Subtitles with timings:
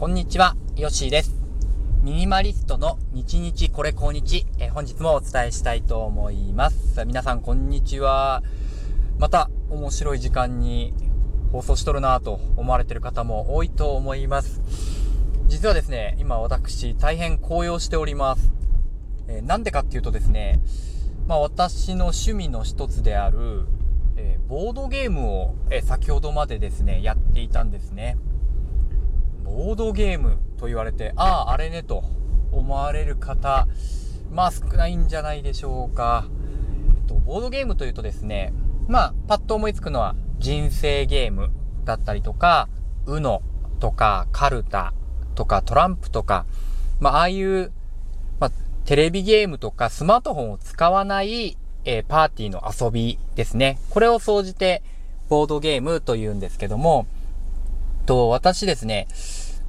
[0.00, 1.34] こんにちは、ヨッシーです。
[2.02, 7.04] ミニマリストの日日これ今日、え本日もお伝えしたいと思います。
[7.04, 8.42] 皆さんこんにちは。
[9.18, 10.94] また面白い時間に
[11.52, 14.62] 放送しとるなぁと思われてる方も多いと思います。
[15.48, 18.54] 実はですね、今私大変高揚しております。
[19.28, 20.60] えー、なんでかっていうとですね、
[21.26, 23.66] まあ私の趣味の一つである、
[24.16, 28.16] えー、ボードゲームを、えー、先ほどまでですね、やっていたんですね。
[29.50, 32.04] ボードゲームと言われて、ああ、あれねと
[32.52, 33.66] 思われる方、
[34.30, 36.28] まあ少ないんじゃないでしょうか。
[36.96, 38.52] えっと、ボードゲームというとですね、
[38.88, 41.50] まあ、パッと思いつくのは人生ゲーム
[41.84, 42.68] だったりとか、
[43.06, 43.42] UNO
[43.80, 44.94] とか、カルタ
[45.34, 46.46] とか、トランプとか、
[47.00, 47.72] まあ、ああいう、
[48.38, 48.50] まあ、
[48.84, 53.78] テレビゲームとかスマートフォンを使わない、えー、パーティーの遊びですね。
[53.90, 54.82] これを総じて、
[55.28, 57.06] ボードゲームと言うんですけども、
[58.06, 59.06] と、私ですね、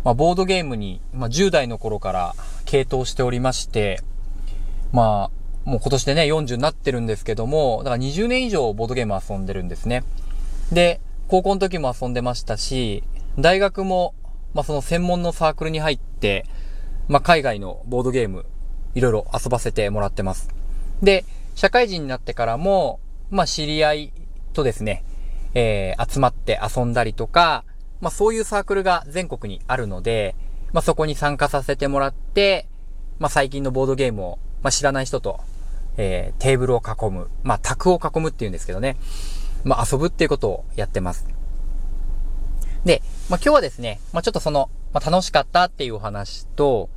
[0.04, 2.36] まあ、ボードゲームに、まあ、10代の頃から
[2.66, 4.02] 傾倒しておりまして、
[4.92, 5.30] ま
[5.66, 10.04] あ、もう今年でね、40になってるんですけども、だから20年以上ボードゲーム遊んでるんですね。
[10.72, 13.04] で、高校の時も遊んでましたし、
[13.38, 14.16] 大学も、
[14.54, 16.46] まあ、その専門のサークルに入って、
[17.08, 18.46] まあ、海外のボードゲーム、
[18.96, 20.50] いろいろ遊ばせてもらってます。
[21.04, 23.00] で、社会人になってからも、
[23.30, 24.14] まあ、知り合い
[24.54, 25.04] とですね、
[25.54, 27.64] えー、集まって遊んだりとか、
[28.02, 30.36] まあそういうサークルが全国にあるので、
[30.74, 32.68] まあそこに参加させてもらって、
[33.20, 35.40] まあ最近のボードゲームを、まあ知らない人と、
[35.98, 38.98] えー、テーブルを囲む、まあ卓を囲むっていうんですけどね、
[39.64, 41.28] まあ遊ぶっていうことをやってます。
[42.86, 46.90] で、まあ今日はですね、まあちょっとその、まあ楽しかったっていうお話と、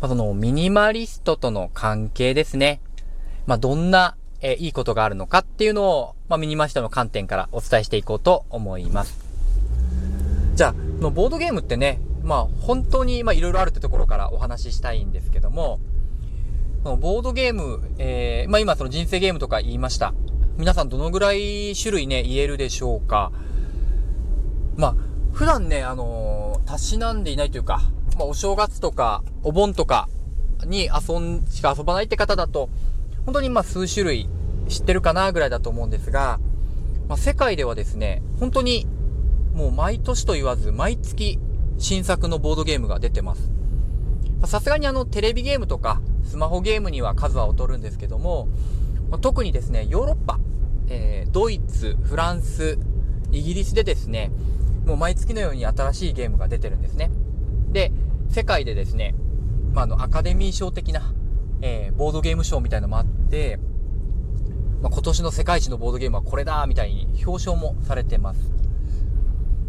[0.00, 2.80] まあそのミニマリストとの関係ですね。
[3.46, 9.25] まあどんな、えー、いいことがあるのかっていうのを、まあミニマリストの観点からお伝えしていこうと思います。
[10.56, 15.80] じゃあ、のボードゲームってね、まあ本当にまあいろいろあるってところからお話ししたいんですけども、
[16.82, 20.14] のボードゲーム、えー、まあ今その人生ゲームとか言いました。
[20.56, 23.32] 皆さんどのぐらい種類ね、言えるでしょうか。
[24.76, 24.96] まあ、
[25.34, 27.82] 普段ね、あのー、たしなんでいないというか、
[28.16, 30.08] まあお正月とか、お盆とか
[30.64, 32.70] に遊ん、しか遊ばないって方だと、
[33.26, 34.28] 本当にまあ数種類
[34.68, 36.40] 知ってるかなぐらいだと思うんですが、
[37.08, 38.86] まあ世界ではですね、本当に
[39.56, 41.40] もう毎年と言わず、毎月
[41.78, 43.50] 新作のボードゲームが出てます。
[44.44, 48.48] さすがにあのテレビゲームとかスマホゲームには数は劣るんですけども、
[49.22, 50.38] 特にですね、ヨーロッパ、
[50.88, 52.78] えー、ドイツ、フランス、
[53.32, 54.30] イギリスでですね、
[54.84, 57.10] もう毎月のように新しいゲームが出てるんですね。
[57.72, 57.92] で、
[58.28, 59.14] 世界でですね、
[59.72, 61.14] まあ、あの、アカデミー賞的な、
[61.62, 63.58] えー、ボードゲーム賞みたいなのもあって、
[64.82, 68.65] まあ、今年の世界一のボードゲームはこれだみたいに表彰もされてます。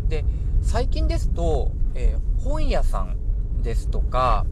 [0.10, 0.26] で、
[0.62, 3.18] 最近ですと、えー、本屋さん
[3.64, 4.46] ですとか、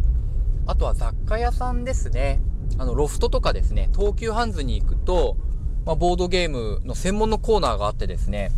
[0.67, 2.39] あとは雑貨屋さんですね。
[2.77, 5.37] あの、ロフトとかですね、東急ハンズに行くと、
[5.85, 8.51] まあ、ボードゲームの専門のコーナーがあってですね、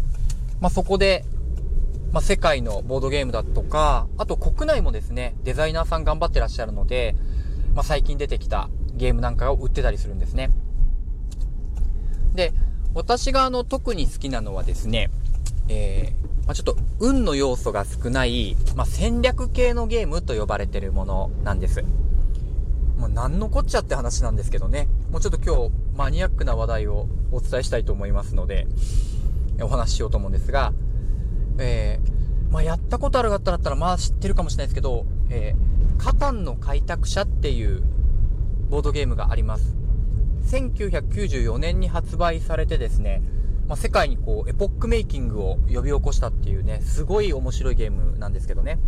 [0.62, 1.26] まあ、そこで、
[2.12, 7.16] まあ、世界のボードゲームだとか、あと国内もですね、デザイナーさん頑張ってらっしゃるので、
[7.76, 10.52] まあ、最近出てきたゲームなんかを売ってたりするんですね。
[12.34, 12.54] で、
[12.94, 15.12] 私があの特に好きなのはですね、
[15.70, 21.84] えー、まあ、ちょっと運の要素が少ない、まあ、戦略系のゲームと呼ばれてるものなんです。
[22.98, 24.88] もう何のこっちゃって話なんですけどね。
[25.12, 28.66] もうちょっと今日マニアックな話題をお伝えしたいと思いますので、
[29.62, 30.74] お話ししようと思うんですが、
[31.60, 37.84] えー、まあ、やったことある方だったらまあ知ってるかもしれないですけど、えー、カタンの開拓者っていう
[38.70, 39.76] ボードゲームがあります。
[40.48, 43.22] 1994年に発売されてですね、
[43.68, 48.80] まあ、世界にこう、エポックメイキングを呼び起こしたっていうね、すごい面白いゲームなんですけどね。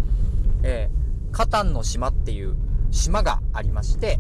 [0.64, 2.56] えー、カタンの島っていう
[2.92, 4.20] 島がありまして、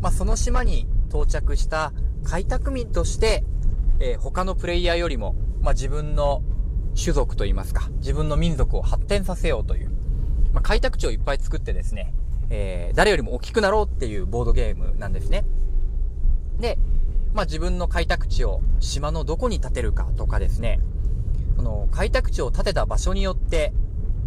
[0.00, 1.92] まあ、その島に到着した
[2.24, 3.44] 開拓民として、
[3.98, 6.42] えー、他のプレイヤーよりも、まあ、自分の
[7.00, 9.90] 種族といいますか、自分の民族を発展させようという、
[10.52, 12.14] まあ、開拓地をいっぱい作ってですね、
[12.50, 15.44] えー、誰よりも大きくなろうっていうボードゲームなんですね。
[16.60, 16.78] で、
[17.36, 20.80] まあ、自分の開拓地を島のどこに建てるかとかですね、
[21.56, 23.74] その開拓地を建てた場所によって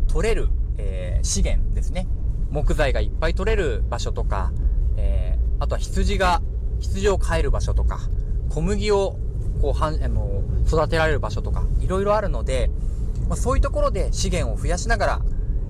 [0.07, 2.07] 取れる、えー、資源ですね。
[2.51, 4.51] 木材がいっぱい取れる場所とか、
[4.95, 6.44] えー、あとは羊が、
[6.81, 8.00] 羊を飼える場所とか、
[8.50, 9.17] 小麦を
[9.59, 12.69] こうはんあの育てられる場所とか、いろいろあるので、
[13.27, 15.21] まあ、そういうところで資源を増やしながら、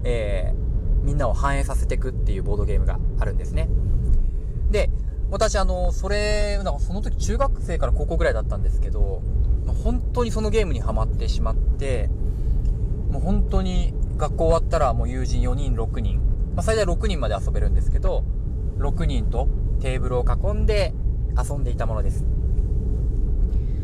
[0.03, 3.69] えー、みんなを反映させていくっていうボードゲームがあるんですね。
[4.71, 4.89] で、
[5.31, 9.21] 私あの、それ、なんかその時中学生から高校ぐらいだったんですけど、
[9.83, 12.09] 本当にそのゲームにはまってしまって、
[13.11, 16.17] もう本当に学校終わったらもう友人4人、6人、
[16.55, 18.23] まあ、最大6人まで遊べるんですけど、
[18.79, 19.47] 6人と
[19.81, 20.93] テーブルを囲んで
[21.37, 22.25] 遊んでいたものです。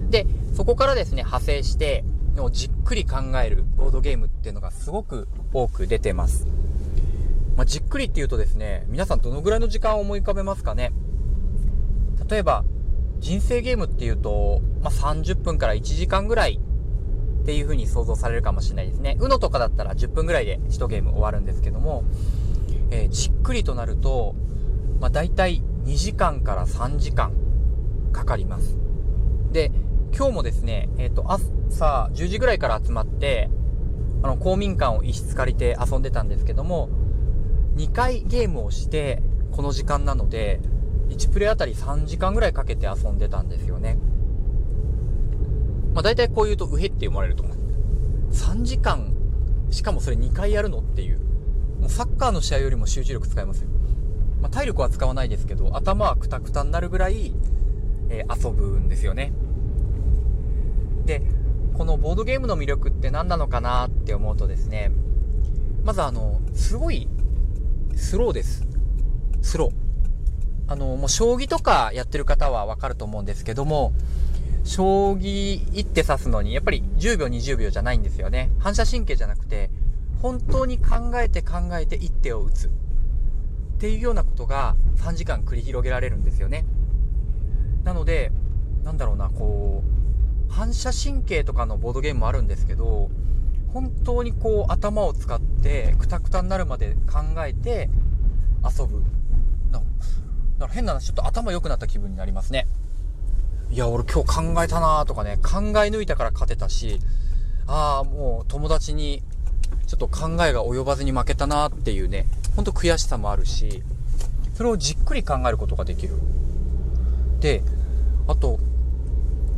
[0.09, 2.03] で、そこからですね、派生して、
[2.51, 6.47] じっくり考えるボードゲームっていうのがすごく多く出てます。
[7.55, 10.91] まあ、じっくりっていうとですね、皆さんどのぐらいの時間を思い浮かべますかね？
[12.29, 12.63] 例えば、
[13.19, 16.59] 人生ゲームっていうと、まあ、30分から1時間ぐらい
[17.43, 19.17] っていう風に想像されるかもしれないですね。
[19.19, 22.03] UNO とかだったら10分ぐらいで1ゲーム終わるんですけども、
[22.91, 24.35] えー、じっくりとなると、
[24.99, 27.33] まあ、大体2時間から3時間
[28.11, 28.77] かかります。
[29.51, 29.71] で、
[30.15, 33.49] 今日もですね、えっ、ー、と、朝10時ぐらいから集まって、
[34.23, 36.89] あの、公民館を一室借りて遊んでたんですけども、
[37.75, 40.61] 2回ゲームをして、この時間なので、
[41.09, 43.97] 1プレイあたり3時間ぐらいかけて遊んでたんですよね。
[45.93, 47.57] まあ大体こう言うと、うへって読まれると思う。
[48.31, 49.13] 3時間、
[49.69, 51.19] しかもそれ2回やるのっていう。
[51.79, 53.69] もうサッカーの試合よりも集中力使えますよ。
[54.41, 57.33] まあ体力は使わないですけど、頭はクタクタになるぐらい、
[58.09, 59.31] えー、遊ぶんですよね。
[61.05, 61.21] で、
[61.73, 64.91] このボードゲームの魅力って何なのかなって思うとですね、
[65.83, 67.07] まずあの、すごい、
[67.95, 68.65] スローです。
[69.41, 69.84] スロー。
[70.67, 73.93] あの、もう将棋とかやってる方はわかると思うんですけども、
[74.63, 78.51] 将棋一手指すのに、やっぱり10秒20秒じゃないんですよね。
[78.59, 79.69] 反射神経じゃなくて、
[80.21, 82.67] 本当に考えて考えて一手を打つ。
[82.67, 82.71] っ
[83.77, 86.65] ていうようなことが3時間繰り広げられるんですよね。
[87.83, 88.31] なので、
[88.83, 89.83] なんだろうな、こ
[90.49, 93.09] う、反射神経とかのボードゲームもあるんですけど、
[93.71, 97.89] 本当にこう頭を使ってクタクタになるまで考えて
[98.63, 99.03] 遊ぶ。
[100.57, 102.67] だから変な話、ちょっと頭良くなった気分になりますね。
[103.71, 106.99] いや、俺今日考えたなとかね、考え抜いたから勝てたし、
[107.67, 109.23] ああ、もう友達に
[109.87, 113.83] ちょっと考えが及ばずに負けたなっていうね、ほんと悔しさもあるし、
[114.53, 116.15] それをじっくり考えることができる。
[117.39, 117.63] で、
[118.27, 118.59] あと、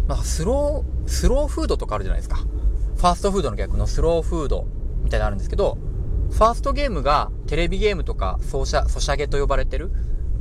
[0.07, 2.37] まあ、スロー、スローフードとかあるじゃないですか。
[2.97, 4.65] ファーストフードの逆のスローフード
[5.03, 5.77] みたいなのあるんですけど、
[6.31, 9.91] ファーストゲームがテレビゲームとかソシャ、ソシャゲと呼ばれてる、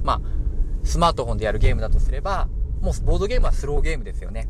[0.02, 0.20] まあ、
[0.86, 2.48] スマートフォンでやるゲームだとすれば、
[2.80, 4.48] もうボードゲームはスローゲームですよね。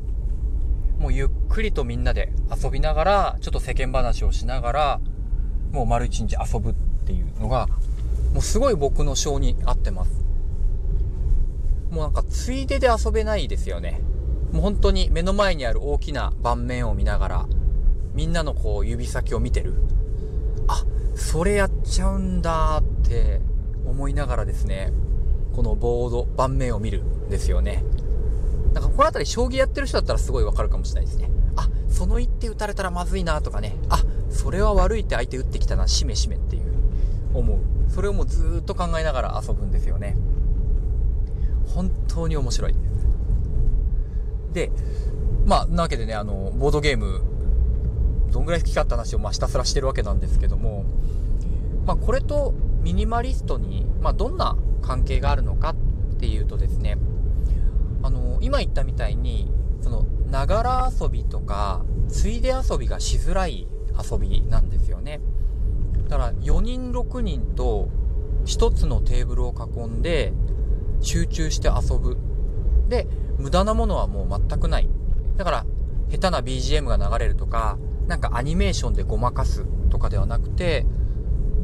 [0.98, 5.00] もうゆっくりとみんなで遊びながら、ちょっと世間話をしながら、
[5.72, 6.74] もう丸一日遊ぶっ
[7.06, 7.68] ていうのが、
[8.32, 10.24] もうすごい僕の性に合ってます。
[11.90, 14.02] もうなんかついでで遊べないですよね。
[14.52, 17.46] もう本当に目の前にある大きな盤面を見ながら、
[18.14, 19.74] みんなのこう指先を見てる。
[20.68, 20.84] あ、
[21.14, 23.40] それやっちゃうんだって
[23.86, 24.92] 思いながらですね、
[25.56, 27.82] このボード、盤面を見るんですよね。
[28.74, 31.30] なんかこの辺り将棋やってる人だったらすごいわかるかもしれないですね。
[31.56, 33.74] あ、その一手打たれたらまずいなとかね。
[33.88, 36.64] あ、それは悪いって相手打ってきたな、しめしめっていう
[37.32, 37.58] 思う。
[37.88, 40.14] それをもうずっと考えながら遊ぶんですよね。
[41.74, 42.74] 本当に面白い。
[44.52, 44.70] で、
[45.46, 47.22] まあ、なわけでね、あの、ボードゲーム、
[48.30, 50.84] どんぐらい好きかって話を、まあ、ひたすらしてるわけなんですけども、
[51.86, 52.52] まあ、これと
[52.86, 56.96] ミニマリストに、まあ、どんな関係があるのかっていうとですね、
[58.04, 59.50] あの、今言ったみたいに、
[59.80, 63.66] その、ながら遊びとか、ついで遊びがしづらい
[64.08, 65.20] 遊びなんですよね。
[66.08, 67.88] だから、4人6人と、
[68.44, 70.32] 1つのテーブルを囲んで、
[71.00, 72.16] 集中して遊ぶ。
[72.88, 74.88] で、無駄なものはもう全くない。
[75.36, 75.66] だから、
[76.08, 80.86] 下手な BGM が流れるとか、なんかアニメーションでごまかすとかではなくて、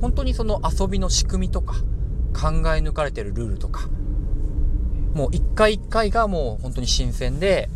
[0.03, 1.77] 本当にその遊びの仕組みとか、
[2.35, 3.89] 考え抜かれてるルールとか、
[5.15, 7.71] もう一回一回がもう本当に新鮮で、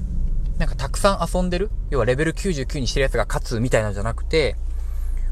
[0.59, 4.57] なんかたくさん遊んでる要はレベル99にしてるやつが勝つみたいなんじゃなくて、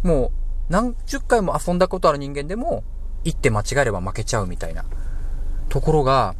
[0.04, 0.30] もう
[0.68, 2.84] 何十回も遊んだことある人間でも、
[3.24, 4.84] 一手間違えれば負けちゃうみたいな
[5.70, 6.36] ところが、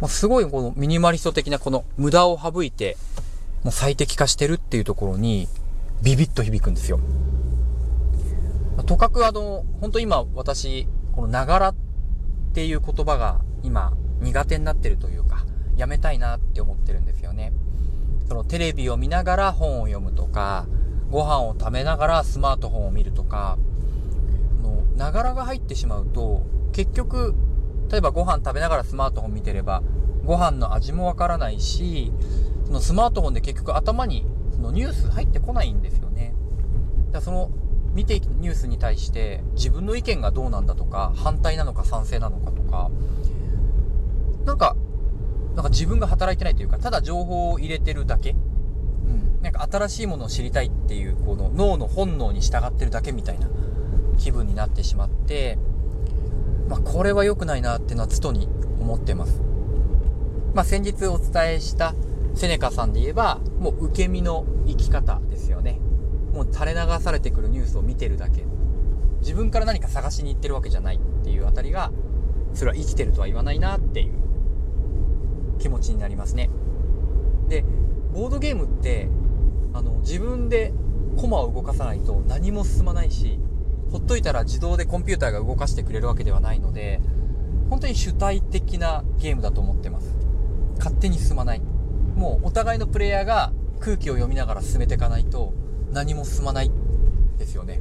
[0.00, 2.96] もうすごいこのミニマリスト的なこの無駄を省いて、
[3.64, 5.48] もう最適化してるっていうところに、
[6.00, 7.00] ビビッと響くんですよ。
[8.86, 11.74] とかくあの、本当今私、このながらっ
[12.54, 15.44] ていう言葉が今苦手になってるというか、
[15.76, 17.52] やめたいなって思ってるんですよね。
[18.28, 20.66] そのテレビを見ながら本を読むとか、
[21.10, 23.58] ご飯を食べながらスマートフォンを見るとか、
[24.62, 27.34] の、ながらが入ってしまうと、結局
[27.90, 29.82] 例えばご飯食べながらスマートフォン見てれば、
[30.24, 32.12] ご飯の味もわからないし、
[32.66, 36.34] そのスマートフォンで結局頭にそのニュース入ってこないんですよね。
[37.12, 37.50] だその
[37.96, 42.90] 見ていくニュースに対して自分の意見がどうなんだとか、反対なのか賛成なのかとか、
[44.44, 44.76] なんか、
[45.54, 48.32] なんか自分が働いてないというか、ただ情報を入れてるだけ。
[48.32, 48.34] う
[49.08, 49.40] ん。
[49.40, 53.48] なんか新しいものを知りたいっていう、この脳の本能に従ってるだけみたいな
[54.18, 55.58] 気分になってしまって、
[56.68, 58.46] まあ、これは良くないなっていうのはつとに
[58.78, 59.40] 思ってます。
[60.52, 61.94] まあ、先日お伝えした
[62.34, 65.80] セネカさんで言えば、もう受け身の生き方ですよね。
[66.36, 68.44] もう垂れ流されてくるニュースを見てるだけ。
[69.20, 71.90] 自分から何か探しに行ってるわけじゃないっていうあたりが、
[72.52, 74.12] それは生きてるとは言わないなっていう
[75.58, 76.50] 気持ちになりますね。
[77.48, 77.64] で、
[78.12, 79.08] ボードゲームって、
[79.72, 80.74] あの、自分で
[81.16, 83.40] コマを動かさないと何も進まないし、
[83.90, 87.00] ほっといたら自動でコンピューターが動かしてくれるわけではないので、
[87.70, 90.14] 本当に主体的なゲームだと思ってます。
[90.78, 91.62] 勝手に進まない。
[92.14, 95.52] もうお互いのプレイヤーが空気を読みながら進めていかないと
[95.92, 96.70] 何も進まない
[97.38, 97.80] ですよね。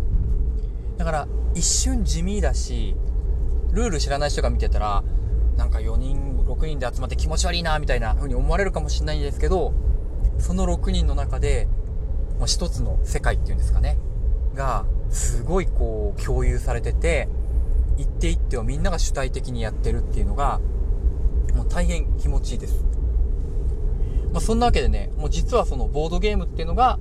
[0.97, 2.95] だから一瞬地味だし、
[3.71, 5.03] ルール知らない人が見てたら、
[5.57, 9.73] なんか4人、6人で集まって気持ち悪いなみたいな風に思われるかもしれないんですけど、
[10.37, 11.67] その6人の中で、
[12.37, 13.97] まあ、一つの世界っていうんですかね、
[14.53, 17.29] が、すごいこう共有されてて、
[17.97, 20.59] 一手一手をみんなが主体的にやってるっていうのが、
[21.53, 22.83] もう大変気持ちいいです。
[24.33, 26.99] まあ、そんなわけでね、もう実はそのボードゲームっていうのが、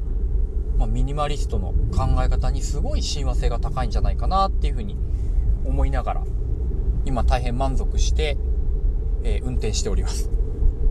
[0.79, 4.97] まあ、ミニマリストの考え方にすごい親和性が高いんじゃないかなっていうふうに
[5.65, 6.25] 思いながら、
[7.05, 8.37] 今大変満足して、
[9.23, 10.31] えー、運転しております。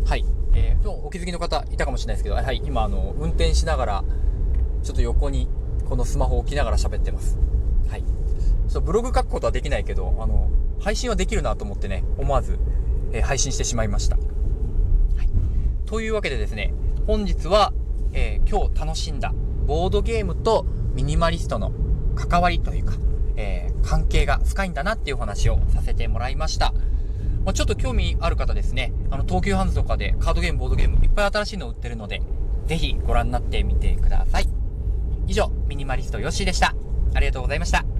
[0.05, 0.25] はい。
[0.55, 4.03] えー、お気づきの方いたかもしれないですけど、はい、今あの、運転しながら、
[4.83, 5.47] ちょっと横に
[5.85, 7.37] このスマホを置きながら喋ってます。
[7.87, 8.03] はい。
[8.67, 10.49] ちょブログ書くことはできないけど、あの、
[10.79, 12.59] 配信はできるなと思ってね、思わず、
[13.11, 14.17] えー、配信してしまいました。
[14.17, 14.21] は
[15.23, 15.29] い。
[15.85, 16.73] というわけでですね、
[17.07, 17.73] 本日は、
[18.13, 19.33] えー、今日楽しんだ
[19.65, 21.71] ボードゲームとミニマリストの
[22.15, 22.93] 関わりというか、
[23.35, 26.73] えー、関係が深いんだなっていうお話をさせてもらいました。
[27.45, 32.21] まあ、ちょっと興味ある方ですね、あの、東急ハンズとかでカードゲーム、ボードゲームいっぱい新しいの売ってるので、
[32.67, 34.47] ぜひご覧になってみてください。
[35.27, 36.73] 以上、ミニマリストヨッシーでした。
[37.13, 37.92] ありがとうございました。